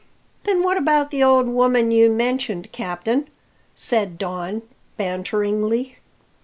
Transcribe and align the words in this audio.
"Then 0.45 0.63
what 0.63 0.77
about 0.77 1.11
the 1.11 1.23
old 1.23 1.47
woman 1.47 1.91
you 1.91 2.09
mentioned 2.09 2.71
captain?" 2.71 3.27
said 3.75 4.17
Don 4.17 4.63
banteringly. 4.97 5.97